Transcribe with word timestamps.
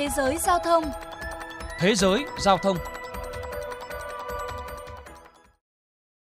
Thế 0.00 0.08
giới 0.16 0.38
giao 0.38 0.58
thông 0.64 0.84
Thế 1.78 1.94
giới 1.94 2.24
giao 2.38 2.58
thông 2.58 2.76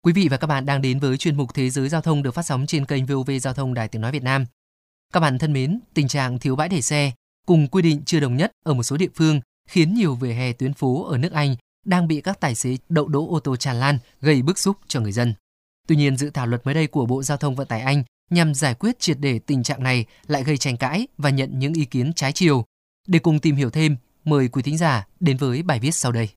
Quý 0.03 0.13
vị 0.13 0.29
và 0.31 0.37
các 0.37 0.47
bạn 0.47 0.67
đang 0.67 0.83
đến 0.83 0.99
với 0.99 1.17
chuyên 1.17 1.37
mục 1.37 1.55
Thế 1.55 1.71
giới 1.71 1.89
giao 1.89 2.01
thông 2.01 2.23
được 2.23 2.35
phát 2.35 2.43
sóng 2.43 2.67
trên 2.67 2.87
kênh 2.87 3.07
VOV 3.07 3.31
Giao 3.43 3.55
thông 3.55 3.75
Đài 3.75 3.89
Tiếng 3.89 4.03
Nói 4.03 4.13
Việt 4.13 4.23
Nam. 4.23 4.45
Các 5.13 5.21
bạn 5.21 5.39
thân 5.39 5.53
mến, 5.53 5.81
tình 5.95 6.09
trạng 6.09 6.39
thiếu 6.39 6.57
bãi 6.57 6.69
để 6.69 6.81
xe 6.81 7.13
cùng 7.47 7.69
quy 7.69 7.83
định 7.83 8.03
chưa 8.07 8.21
đồng 8.21 8.37
nhất 8.37 8.53
ở 8.65 8.75
một 8.75 8.83
số 8.83 8.97
địa 8.97 9.09
phương 9.15 9.41
khiến 9.69 9.95
nhiều 9.95 10.15
vỉa 10.15 10.33
hè 10.33 10.53
tuyến 10.53 10.75
phố 10.75 11.05
ở 11.05 11.19
nước 11.19 11.33
Anh 11.33 11.57
đang 11.87 12.09
bị 12.09 12.21
các 12.21 12.41
tài 12.41 12.55
xế 12.55 12.77
đậu 12.89 13.09
đỗ 13.09 13.27
ô 13.31 13.41
tô 13.41 13.57
tràn 13.57 13.77
lan 13.77 13.99
gây 14.21 14.43
bức 14.43 14.59
xúc 14.59 14.77
cho 14.89 15.01
người 15.01 15.13
dân. 15.13 15.35
Tuy 15.89 15.97
nhiên, 15.97 16.17
dự 16.17 16.31
thảo 16.31 16.47
luật 16.47 16.67
mới 16.67 16.75
đây 16.75 16.87
của 16.87 17.07
Bộ 17.07 17.23
Giao 17.23 17.39
thông 17.39 17.55
Vận 17.55 17.67
tải 17.67 17.81
Anh 17.81 18.05
nhằm 18.31 18.55
giải 18.55 18.75
quyết 18.75 18.99
triệt 18.99 19.17
để 19.21 19.39
tình 19.39 19.63
trạng 19.63 19.83
này 19.83 20.05
lại 20.27 20.45
gây 20.45 20.57
tranh 20.57 20.77
cãi 20.77 21.07
và 21.19 21.31
nhận 21.31 21.59
những 21.59 21.73
ý 21.73 21.85
kiến 21.85 22.13
trái 22.13 22.33
chiều. 22.33 22.65
Để 23.09 23.19
cùng 23.19 23.39
tìm 23.39 23.57
hiểu 23.57 23.71
thêm, 23.71 23.97
mời 24.25 24.49
quý 24.49 24.63
thính 24.63 24.79
giả 24.79 25.07
đến 25.21 25.37
với 25.37 25.63
bài 25.63 25.81
viết 25.81 25.95
sau 25.95 26.13
đây. 26.13 26.29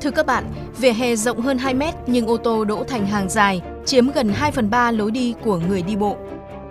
Thưa 0.00 0.10
các 0.10 0.26
bạn, 0.26 0.44
vỉa 0.76 0.92
hè 0.92 1.16
rộng 1.16 1.40
hơn 1.40 1.58
2 1.58 1.74
mét 1.74 1.94
nhưng 2.06 2.26
ô 2.26 2.36
tô 2.36 2.64
đỗ 2.64 2.84
thành 2.84 3.06
hàng 3.06 3.28
dài, 3.28 3.60
chiếm 3.86 4.10
gần 4.10 4.32
2 4.32 4.52
phần 4.52 4.70
3 4.70 4.90
lối 4.90 5.10
đi 5.10 5.34
của 5.44 5.58
người 5.58 5.82
đi 5.82 5.96
bộ. 5.96 6.16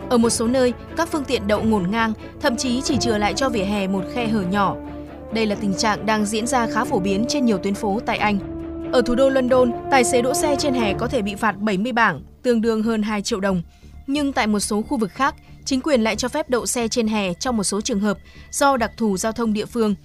Ở 0.09 0.17
một 0.17 0.29
số 0.29 0.47
nơi, 0.47 0.73
các 0.97 1.09
phương 1.11 1.25
tiện 1.25 1.47
đậu 1.47 1.63
ngổn 1.63 1.91
ngang, 1.91 2.13
thậm 2.41 2.57
chí 2.57 2.81
chỉ 2.81 2.97
chừa 2.97 3.17
lại 3.17 3.33
cho 3.33 3.49
vỉa 3.49 3.63
hè 3.63 3.87
một 3.87 4.03
khe 4.13 4.27
hở 4.27 4.41
nhỏ. 4.41 4.75
Đây 5.33 5.45
là 5.45 5.55
tình 5.55 5.73
trạng 5.73 6.05
đang 6.05 6.25
diễn 6.25 6.47
ra 6.47 6.67
khá 6.67 6.83
phổ 6.83 6.99
biến 6.99 7.25
trên 7.29 7.45
nhiều 7.45 7.57
tuyến 7.57 7.73
phố 7.73 7.99
tại 8.05 8.17
Anh. 8.17 8.39
Ở 8.93 9.01
thủ 9.01 9.15
đô 9.15 9.29
London, 9.29 9.71
tài 9.91 10.03
xế 10.03 10.21
đỗ 10.21 10.33
xe 10.33 10.55
trên 10.59 10.73
hè 10.73 10.93
có 10.93 11.07
thể 11.07 11.21
bị 11.21 11.35
phạt 11.35 11.57
70 11.57 11.91
bảng, 11.91 12.21
tương 12.43 12.61
đương 12.61 12.83
hơn 12.83 13.03
2 13.03 13.21
triệu 13.21 13.39
đồng. 13.39 13.61
Nhưng 14.07 14.33
tại 14.33 14.47
một 14.47 14.59
số 14.59 14.81
khu 14.81 14.97
vực 14.97 15.11
khác, 15.11 15.35
chính 15.65 15.81
quyền 15.81 16.01
lại 16.01 16.15
cho 16.15 16.27
phép 16.27 16.49
đậu 16.49 16.65
xe 16.65 16.87
trên 16.87 17.07
hè 17.07 17.33
trong 17.33 17.57
một 17.57 17.63
số 17.63 17.81
trường 17.81 17.99
hợp 17.99 18.17
do 18.51 18.77
đặc 18.77 18.91
thù 18.97 19.17
giao 19.17 19.31
thông 19.31 19.53
địa 19.53 19.65
phương. 19.65 19.95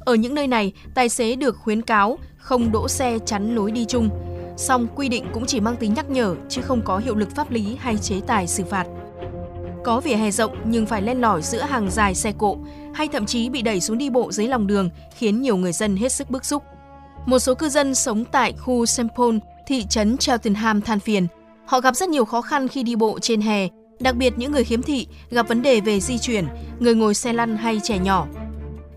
Ở 0.00 0.14
những 0.14 0.34
nơi 0.34 0.46
này, 0.46 0.72
tài 0.94 1.08
xế 1.08 1.36
được 1.36 1.56
khuyến 1.56 1.82
cáo 1.82 2.18
không 2.38 2.72
đỗ 2.72 2.88
xe 2.88 3.18
chắn 3.26 3.54
lối 3.54 3.70
đi 3.70 3.84
chung. 3.84 4.10
Song 4.56 4.86
quy 4.94 5.08
định 5.08 5.24
cũng 5.32 5.46
chỉ 5.46 5.60
mang 5.60 5.76
tính 5.76 5.94
nhắc 5.94 6.10
nhở 6.10 6.34
chứ 6.48 6.62
không 6.62 6.82
có 6.84 6.98
hiệu 6.98 7.14
lực 7.14 7.34
pháp 7.36 7.50
lý 7.50 7.76
hay 7.80 7.96
chế 7.96 8.20
tài 8.26 8.46
xử 8.46 8.64
phạt. 8.64 8.86
Có 9.84 10.00
vỉa 10.00 10.14
hè 10.14 10.30
rộng 10.30 10.56
nhưng 10.64 10.86
phải 10.86 11.02
len 11.02 11.20
lỏi 11.20 11.42
giữa 11.42 11.62
hàng 11.62 11.90
dài 11.90 12.14
xe 12.14 12.32
cộ 12.38 12.58
hay 12.94 13.08
thậm 13.08 13.26
chí 13.26 13.48
bị 13.48 13.62
đẩy 13.62 13.80
xuống 13.80 13.98
đi 13.98 14.10
bộ 14.10 14.32
dưới 14.32 14.48
lòng 14.48 14.66
đường 14.66 14.90
khiến 15.16 15.42
nhiều 15.42 15.56
người 15.56 15.72
dân 15.72 15.96
hết 15.96 16.12
sức 16.12 16.30
bức 16.30 16.44
xúc. 16.44 16.62
Một 17.26 17.38
số 17.38 17.54
cư 17.54 17.68
dân 17.68 17.94
sống 17.94 18.24
tại 18.24 18.52
khu 18.52 18.86
Sempol, 18.86 19.36
thị 19.66 19.84
trấn 19.90 20.16
Cheltenham 20.16 20.80
than 20.80 21.00
phiền. 21.00 21.26
Họ 21.72 21.80
gặp 21.80 21.96
rất 21.96 22.08
nhiều 22.08 22.24
khó 22.24 22.42
khăn 22.42 22.68
khi 22.68 22.82
đi 22.82 22.96
bộ 22.96 23.18
trên 23.18 23.40
hè, 23.40 23.68
đặc 24.00 24.16
biệt 24.16 24.32
những 24.36 24.52
người 24.52 24.64
khiếm 24.64 24.82
thị 24.82 25.06
gặp 25.30 25.48
vấn 25.48 25.62
đề 25.62 25.80
về 25.80 26.00
di 26.00 26.18
chuyển, 26.18 26.46
người 26.78 26.94
ngồi 26.94 27.14
xe 27.14 27.32
lăn 27.32 27.56
hay 27.56 27.80
trẻ 27.82 27.98
nhỏ. 27.98 28.26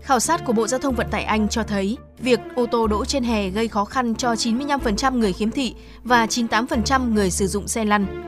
Khảo 0.02 0.20
sát 0.20 0.44
của 0.44 0.52
Bộ 0.52 0.66
Giao 0.66 0.80
thông 0.80 0.94
Vận 0.94 1.06
tải 1.10 1.24
Anh 1.24 1.48
cho 1.48 1.62
thấy, 1.62 1.96
việc 2.18 2.40
ô 2.56 2.66
tô 2.66 2.86
đỗ 2.86 3.04
trên 3.04 3.24
hè 3.24 3.48
gây 3.48 3.68
khó 3.68 3.84
khăn 3.84 4.14
cho 4.14 4.32
95% 4.32 5.18
người 5.18 5.32
khiếm 5.32 5.50
thị 5.50 5.74
và 6.02 6.26
98% 6.26 7.14
người 7.14 7.30
sử 7.30 7.46
dụng 7.46 7.68
xe 7.68 7.84
lăn. 7.84 8.24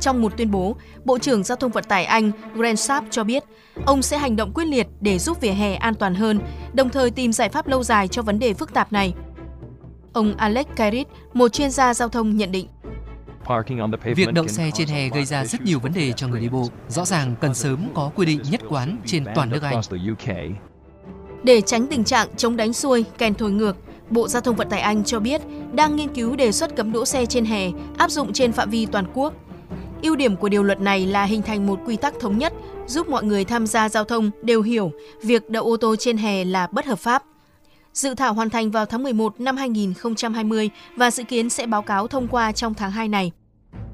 Trong 0.00 0.22
một 0.22 0.36
tuyên 0.36 0.50
bố, 0.50 0.76
Bộ 1.04 1.18
trưởng 1.18 1.44
Giao 1.44 1.56
thông 1.56 1.72
Vận 1.72 1.84
tải 1.84 2.04
Anh 2.04 2.30
Grant 2.54 2.78
Sharp 2.78 3.04
cho 3.10 3.24
biết, 3.24 3.44
ông 3.84 4.02
sẽ 4.02 4.18
hành 4.18 4.36
động 4.36 4.52
quyết 4.54 4.64
liệt 4.64 4.86
để 5.00 5.18
giúp 5.18 5.40
vỉa 5.40 5.52
hè 5.52 5.74
an 5.74 5.94
toàn 5.94 6.14
hơn, 6.14 6.40
đồng 6.72 6.88
thời 6.88 7.10
tìm 7.10 7.32
giải 7.32 7.48
pháp 7.48 7.68
lâu 7.68 7.82
dài 7.82 8.08
cho 8.08 8.22
vấn 8.22 8.38
đề 8.38 8.54
phức 8.54 8.74
tạp 8.74 8.92
này. 8.92 9.14
Ông 10.12 10.34
Alex 10.36 10.66
Carrit, 10.76 11.06
một 11.32 11.48
chuyên 11.48 11.70
gia 11.70 11.94
giao 11.94 12.08
thông 12.08 12.36
nhận 12.36 12.52
định. 12.52 12.66
Việc 14.16 14.32
đậu 14.32 14.48
xe 14.48 14.70
trên 14.74 14.88
hè 14.88 15.08
gây 15.08 15.24
ra 15.24 15.44
rất 15.44 15.62
nhiều 15.62 15.80
vấn 15.80 15.92
đề 15.92 16.12
cho 16.12 16.28
người 16.28 16.40
đi 16.40 16.48
bộ. 16.48 16.68
Rõ 16.88 17.04
ràng 17.04 17.34
cần 17.40 17.54
sớm 17.54 17.88
có 17.94 18.10
quy 18.14 18.26
định 18.26 18.40
nhất 18.50 18.60
quán 18.68 18.96
trên 19.06 19.24
toàn 19.34 19.50
nước 19.50 19.62
Anh. 19.62 19.80
Để 21.42 21.60
tránh 21.60 21.86
tình 21.86 22.04
trạng 22.04 22.28
chống 22.36 22.56
đánh 22.56 22.72
xuôi, 22.72 23.04
kèn 23.18 23.34
thổi 23.34 23.50
ngược, 23.50 23.76
Bộ 24.10 24.28
Giao 24.28 24.42
thông 24.42 24.56
Vận 24.56 24.68
tải 24.68 24.80
Anh 24.80 25.04
cho 25.04 25.20
biết 25.20 25.40
đang 25.72 25.96
nghiên 25.96 26.14
cứu 26.14 26.36
đề 26.36 26.52
xuất 26.52 26.76
cấm 26.76 26.92
đỗ 26.92 27.04
xe 27.04 27.26
trên 27.26 27.44
hè 27.44 27.70
áp 27.98 28.10
dụng 28.10 28.32
trên 28.32 28.52
phạm 28.52 28.70
vi 28.70 28.86
toàn 28.86 29.06
quốc. 29.14 29.34
Ưu 30.02 30.16
điểm 30.16 30.36
của 30.36 30.48
điều 30.48 30.62
luật 30.62 30.80
này 30.80 31.06
là 31.06 31.24
hình 31.24 31.42
thành 31.42 31.66
một 31.66 31.80
quy 31.86 31.96
tắc 31.96 32.14
thống 32.20 32.38
nhất, 32.38 32.52
giúp 32.86 33.08
mọi 33.08 33.24
người 33.24 33.44
tham 33.44 33.66
gia 33.66 33.88
giao 33.88 34.04
thông 34.04 34.30
đều 34.42 34.62
hiểu 34.62 34.92
việc 35.22 35.50
đậu 35.50 35.64
ô 35.64 35.76
tô 35.76 35.96
trên 35.96 36.16
hè 36.16 36.44
là 36.44 36.68
bất 36.72 36.86
hợp 36.86 36.98
pháp. 36.98 37.22
Dự 37.96 38.14
thảo 38.14 38.34
hoàn 38.34 38.50
thành 38.50 38.70
vào 38.70 38.86
tháng 38.86 39.02
11 39.02 39.40
năm 39.40 39.56
2020 39.56 40.70
và 40.96 41.10
dự 41.10 41.24
kiến 41.24 41.50
sẽ 41.50 41.66
báo 41.66 41.82
cáo 41.82 42.08
thông 42.08 42.28
qua 42.28 42.52
trong 42.52 42.74
tháng 42.74 42.90
2 42.90 43.08
này. 43.08 43.32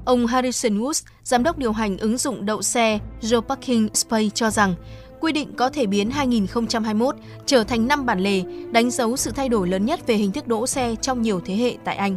Ông 0.05 0.27
Harrison 0.27 0.79
Woods, 0.79 1.05
giám 1.23 1.43
đốc 1.43 1.57
điều 1.57 1.71
hành 1.71 1.97
ứng 1.97 2.17
dụng 2.17 2.45
đậu 2.45 2.61
xe 2.61 2.99
Joe 3.21 3.41
Parking 3.41 3.87
Space 3.93 4.29
cho 4.29 4.49
rằng 4.49 4.75
quy 5.19 5.31
định 5.31 5.55
có 5.55 5.69
thể 5.69 5.85
biến 5.85 6.09
2021 6.11 7.15
trở 7.45 7.63
thành 7.63 7.87
năm 7.87 8.05
bản 8.05 8.19
lề, 8.19 8.41
đánh 8.71 8.91
dấu 8.91 9.17
sự 9.17 9.31
thay 9.31 9.49
đổi 9.49 9.67
lớn 9.67 9.85
nhất 9.85 10.07
về 10.07 10.15
hình 10.15 10.31
thức 10.31 10.47
đỗ 10.47 10.67
xe 10.67 10.95
trong 11.01 11.21
nhiều 11.21 11.41
thế 11.45 11.55
hệ 11.55 11.77
tại 11.83 11.95
Anh. 11.95 12.15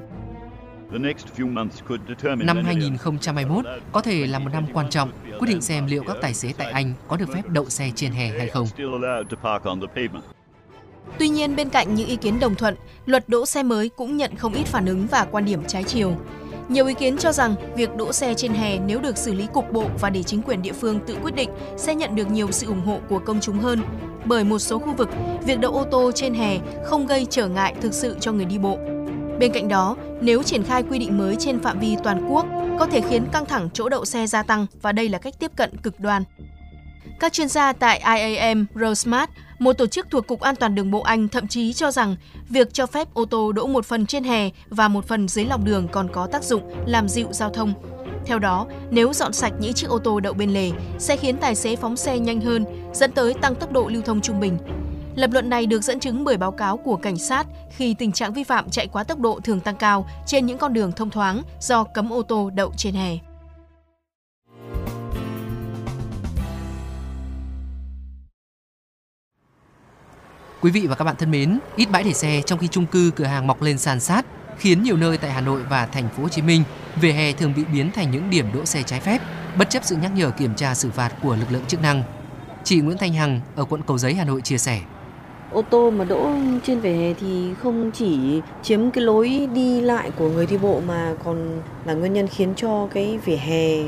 Năm 2.39 2.65
2021 2.65 3.65
có 3.93 4.01
thể 4.01 4.27
là 4.27 4.39
một 4.39 4.51
năm 4.53 4.67
quan 4.73 4.91
trọng, 4.91 5.11
quyết 5.39 5.49
định 5.49 5.61
xem 5.61 5.87
liệu 5.87 6.05
các 6.07 6.17
tài 6.23 6.35
xế 6.35 6.53
tại 6.59 6.71
Anh 6.71 6.93
có 7.09 7.17
được 7.17 7.29
phép 7.35 7.49
đậu 7.49 7.69
xe 7.69 7.91
trên 7.95 8.13
hè 8.13 8.39
hay 8.39 8.49
không. 8.49 8.67
Tuy 11.19 11.29
nhiên, 11.29 11.57
bên 11.57 11.69
cạnh 11.69 11.95
những 11.95 12.09
ý 12.09 12.17
kiến 12.17 12.41
đồng 12.41 12.55
thuận, 12.55 12.77
luật 13.07 13.29
đỗ 13.29 13.47
xe 13.47 13.63
mới 13.63 13.89
cũng 13.89 14.17
nhận 14.17 14.37
không 14.37 14.55
ít 14.55 14.65
phản 14.65 14.87
ứng 14.87 15.07
và 15.11 15.27
quan 15.31 15.45
điểm 15.45 15.63
trái 15.67 15.85
chiều. 15.85 16.13
Nhiều 16.69 16.87
ý 16.87 16.95
kiến 16.95 17.17
cho 17.19 17.33
rằng 17.33 17.55
việc 17.77 17.97
đỗ 17.97 18.13
xe 18.13 18.35
trên 18.35 18.53
hè 18.53 18.79
nếu 18.79 19.01
được 19.01 19.19
xử 19.19 19.35
lý 19.35 19.47
cục 19.53 19.73
bộ 19.73 19.85
và 20.01 20.11
để 20.11 20.23
chính 20.23 20.43
quyền 20.43 20.63
địa 20.63 20.73
phương 20.73 21.01
tự 21.07 21.17
quyết 21.23 21.35
định 21.35 21.51
sẽ 21.77 21.95
nhận 21.95 22.17
được 22.17 22.31
nhiều 22.31 22.51
sự 22.51 22.67
ủng 22.67 22.87
hộ 22.87 22.99
của 23.09 23.19
công 23.19 23.41
chúng 23.41 23.59
hơn. 23.59 23.83
Bởi 24.25 24.45
một 24.45 24.59
số 24.59 24.79
khu 24.79 24.93
vực, 24.93 25.09
việc 25.47 25.61
đậu 25.61 25.73
ô 25.73 25.85
tô 25.85 26.13
trên 26.15 26.35
hè 26.35 26.59
không 26.85 27.07
gây 27.07 27.27
trở 27.31 27.49
ngại 27.49 27.75
thực 27.81 27.95
sự 27.95 28.17
cho 28.21 28.33
người 28.33 28.45
đi 28.45 28.59
bộ. 28.59 28.79
Bên 29.39 29.53
cạnh 29.53 29.69
đó, 29.69 29.97
nếu 30.21 30.43
triển 30.43 30.63
khai 30.63 30.83
quy 30.83 30.99
định 30.99 31.19
mới 31.19 31.37
trên 31.39 31.61
phạm 31.61 31.81
vi 31.81 31.97
toàn 32.05 32.33
quốc, 32.33 32.47
có 32.79 32.87
thể 32.87 33.01
khiến 33.01 33.27
căng 33.33 33.47
thẳng 33.47 33.69
chỗ 33.73 33.89
đậu 33.89 34.05
xe 34.05 34.27
gia 34.27 34.43
tăng 34.43 34.67
và 34.83 34.93
đây 34.93 35.09
là 35.09 35.19
cách 35.19 35.35
tiếp 35.39 35.51
cận 35.57 35.77
cực 35.77 36.01
đoan. 36.01 36.23
Các 37.21 37.33
chuyên 37.33 37.49
gia 37.49 37.73
tại 37.73 38.03
IAM 38.19 38.67
Rosemart 38.75 39.31
một 39.59 39.73
tổ 39.73 39.87
chức 39.87 40.07
thuộc 40.11 40.27
Cục 40.27 40.41
An 40.41 40.57
toàn 40.57 40.75
Đường 40.75 40.91
bộ 40.91 41.01
Anh 41.01 41.29
thậm 41.29 41.49
chí 41.49 41.73
cho 41.73 41.91
rằng 41.91 42.17
việc 42.49 42.75
cho 42.75 42.87
phép 42.87 43.15
ô 43.15 43.25
tô 43.25 43.53
đỗ 43.53 43.67
một 43.67 43.85
phần 43.85 44.07
trên 44.07 44.25
hè 44.25 44.51
và 44.69 44.89
một 44.89 45.09
phần 45.09 45.29
dưới 45.29 45.45
lòng 45.45 45.65
đường 45.65 45.89
còn 45.89 46.09
có 46.13 46.27
tác 46.27 46.45
dụng 46.45 46.63
làm 46.87 47.09
dịu 47.09 47.29
giao 47.31 47.51
thông. 47.51 47.73
Theo 48.27 48.39
đó, 48.39 48.67
nếu 48.91 49.13
dọn 49.13 49.33
sạch 49.33 49.53
những 49.61 49.73
chiếc 49.73 49.91
ô 49.91 49.99
tô 49.99 50.21
đậu 50.21 50.33
bên 50.33 50.51
lề 50.51 50.71
sẽ 50.99 51.17
khiến 51.17 51.37
tài 51.37 51.55
xế 51.55 51.77
phóng 51.77 51.97
xe 51.97 52.19
nhanh 52.19 52.41
hơn, 52.41 52.65
dẫn 52.93 53.13
tới 53.13 53.35
tăng 53.35 53.55
tốc 53.55 53.73
độ 53.73 53.89
lưu 53.89 54.03
thông 54.03 54.21
trung 54.21 54.41
bình. 54.41 54.59
Lập 55.15 55.31
luận 55.33 55.51
này 55.51 55.67
được 55.67 55.83
dẫn 55.83 56.01
chứng 56.01 56.25
bởi 56.25 56.37
báo 56.37 56.53
cáo 56.53 56.77
của 56.77 56.97
cảnh 56.97 57.19
sát 57.19 57.47
khi 57.71 57.95
tình 57.95 58.13
trạng 58.13 58.33
vi 58.33 58.45
phạm 58.45 58.71
chạy 58.71 58.87
quá 58.87 59.05
tốc 59.05 59.19
độ 59.19 59.41
thường 59.45 59.61
tăng 59.61 59.77
cao 59.77 60.07
trên 60.27 60.47
những 60.47 60.59
con 60.59 60.73
đường 60.73 60.93
thông 60.93 61.11
thoáng 61.11 61.43
do 61.61 61.85
cấm 61.85 62.13
ô 62.13 62.23
tô 62.23 62.51
đậu 62.55 62.73
trên 62.77 62.95
hè. 62.95 63.19
Quý 70.61 70.71
vị 70.71 70.87
và 70.87 70.95
các 70.95 71.05
bạn 71.05 71.17
thân 71.17 71.31
mến, 71.31 71.59
ít 71.77 71.91
bãi 71.91 72.05
để 72.05 72.13
xe 72.13 72.43
trong 72.47 72.59
khi 72.59 72.69
chung 72.69 72.87
cư 72.87 73.11
cửa 73.17 73.25
hàng 73.25 73.47
mọc 73.47 73.63
lên 73.63 73.79
sàn 73.79 74.01
sát 74.01 74.27
khiến 74.59 74.83
nhiều 74.83 74.97
nơi 74.97 75.19
tại 75.19 75.31
Hà 75.31 75.41
Nội 75.41 75.63
và 75.71 75.87
thành 75.87 76.09
phố 76.09 76.23
Hồ 76.23 76.29
Chí 76.29 76.43
Minh 76.43 76.63
vỉa 77.01 77.13
hè 77.13 77.33
thường 77.33 77.53
bị 77.57 77.65
biến 77.73 77.91
thành 77.91 78.11
những 78.11 78.31
điểm 78.31 78.47
đỗ 78.55 78.65
xe 78.65 78.83
trái 78.83 79.01
phép, 79.01 79.23
bất 79.59 79.71
chấp 79.71 79.85
sự 79.85 79.97
nhắc 79.97 80.13
nhở 80.15 80.31
kiểm 80.31 80.55
tra 80.55 80.75
xử 80.75 80.91
phạt 80.91 81.13
của 81.23 81.37
lực 81.37 81.47
lượng 81.51 81.65
chức 81.69 81.83
năng. 81.83 82.03
Chị 82.65 82.81
Nguyễn 82.81 82.99
Thanh 82.99 83.13
Hằng 83.13 83.41
ở 83.57 83.65
quận 83.65 83.83
Cầu 83.83 83.99
Giấy 83.99 84.15
Hà 84.15 84.25
Nội 84.25 84.41
chia 84.41 84.59
sẻ. 84.59 84.81
Ô 85.53 85.63
tô 85.63 85.91
mà 85.91 86.05
đỗ 86.05 86.31
trên 86.67 86.81
vỉa 86.81 86.93
hè 86.93 87.15
thì 87.21 87.55
không 87.63 87.91
chỉ 87.91 88.41
chiếm 88.63 88.91
cái 88.91 89.05
lối 89.05 89.49
đi 89.55 89.81
lại 89.81 90.11
của 90.11 90.29
người 90.29 90.47
đi 90.47 90.59
bộ 90.59 90.81
mà 90.87 91.15
còn 91.25 91.63
là 91.85 91.95
nguyên 91.95 92.13
nhân 92.13 92.29
khiến 92.29 92.53
cho 92.57 92.89
cái 92.95 93.19
vỉa 93.25 93.37
hè 93.37 93.83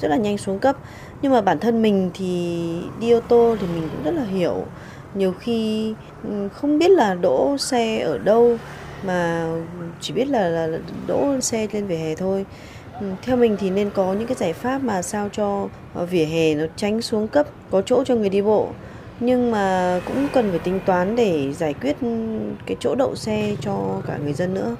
rất 0.00 0.08
là 0.08 0.16
nhanh 0.16 0.38
xuống 0.38 0.58
cấp. 0.58 0.76
Nhưng 1.22 1.32
mà 1.32 1.40
bản 1.40 1.58
thân 1.58 1.82
mình 1.82 2.10
thì 2.14 2.62
đi 3.00 3.10
ô 3.10 3.20
tô 3.20 3.56
thì 3.60 3.66
mình 3.74 3.88
cũng 3.92 4.02
rất 4.04 4.10
là 4.10 4.24
hiểu 4.24 4.66
nhiều 5.14 5.32
khi 5.40 5.92
ừ, 6.24 6.48
không 6.54 6.78
biết 6.78 6.90
là 6.90 7.14
đỗ 7.14 7.56
xe 7.58 8.00
ở 8.00 8.18
đâu 8.18 8.56
mà 9.06 9.48
chỉ 10.00 10.12
biết 10.12 10.28
là, 10.28 10.48
là 10.48 10.78
đỗ 11.06 11.40
xe 11.40 11.66
lên 11.72 11.86
vỉa 11.86 11.96
hè 11.96 12.14
thôi. 12.14 12.46
Ừ, 13.00 13.06
theo 13.22 13.36
mình 13.36 13.56
thì 13.60 13.70
nên 13.70 13.90
có 13.90 14.12
những 14.12 14.28
cái 14.28 14.36
giải 14.36 14.52
pháp 14.52 14.82
mà 14.82 15.02
sao 15.02 15.28
cho 15.32 15.68
ờ, 15.94 16.06
vỉa 16.06 16.24
hè 16.24 16.54
nó 16.54 16.64
tránh 16.76 17.02
xuống 17.02 17.28
cấp 17.28 17.46
có 17.70 17.82
chỗ 17.82 18.04
cho 18.04 18.14
người 18.14 18.28
đi 18.28 18.42
bộ. 18.42 18.68
Nhưng 19.20 19.50
mà 19.50 20.00
cũng 20.06 20.28
cần 20.32 20.50
phải 20.50 20.58
tính 20.58 20.80
toán 20.86 21.16
để 21.16 21.52
giải 21.52 21.74
quyết 21.74 21.96
ừ, 22.00 22.08
cái 22.66 22.76
chỗ 22.80 22.94
đậu 22.94 23.14
xe 23.14 23.56
cho 23.60 24.02
cả 24.06 24.18
người 24.24 24.32
dân 24.32 24.54
nữa. 24.54 24.76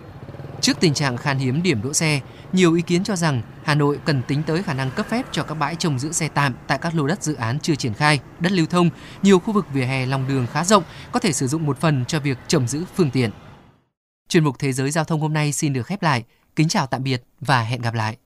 Trước 0.65 0.81
tình 0.81 0.95
trạng 0.95 1.17
khan 1.17 1.39
hiếm 1.39 1.63
điểm 1.63 1.83
đỗ 1.83 1.93
xe, 1.93 2.21
nhiều 2.53 2.75
ý 2.75 2.83
kiến 2.83 3.05
cho 3.05 3.17
rằng 3.17 3.43
Hà 3.65 3.75
Nội 3.75 3.99
cần 4.05 4.23
tính 4.23 4.43
tới 4.47 4.63
khả 4.63 4.75
năng 4.75 4.91
cấp 4.91 5.07
phép 5.09 5.27
cho 5.33 5.43
các 5.43 5.55
bãi 5.55 5.77
trồng 5.77 5.99
giữ 5.99 6.13
xe 6.13 6.29
tạm 6.29 6.55
tại 6.67 6.79
các 6.79 6.95
lô 6.95 7.07
đất 7.07 7.23
dự 7.23 7.35
án 7.35 7.59
chưa 7.61 7.75
triển 7.75 7.95
khai, 7.95 8.21
đất 8.41 8.53
lưu 8.53 8.67
thông, 8.67 8.91
nhiều 9.23 9.39
khu 9.39 9.53
vực 9.53 9.67
vỉa 9.73 9.85
hè 9.85 10.07
lòng 10.07 10.29
đường 10.29 10.47
khá 10.53 10.65
rộng 10.65 10.83
có 11.13 11.21
thể 11.21 11.33
sử 11.33 11.47
dụng 11.47 11.67
một 11.67 11.81
phần 11.81 12.05
cho 12.05 12.21
việc 12.21 12.39
trồng 12.49 12.69
giữ 12.69 12.85
phương 12.95 13.11
tiện. 13.11 13.31
Chuyên 14.29 14.45
mục 14.45 14.59
Thế 14.59 14.73
giới 14.73 14.91
Giao 14.91 15.05
thông 15.05 15.21
hôm 15.21 15.33
nay 15.33 15.53
xin 15.53 15.73
được 15.73 15.87
khép 15.87 16.03
lại. 16.03 16.25
Kính 16.57 16.69
chào 16.69 16.87
tạm 16.87 17.03
biệt 17.03 17.23
và 17.41 17.63
hẹn 17.63 17.83
gặp 17.83 17.95
lại. 17.95 18.17